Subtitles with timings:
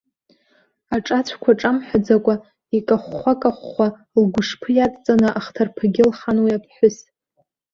[0.95, 2.35] Аҿацәқәа ҿамҳәаӡакәа,
[2.77, 3.87] икахәхәа-кахәхәа,
[4.21, 6.97] лгәышԥы иадҵаны, ахҭарԥагьы лхан уи аԥҳәыс.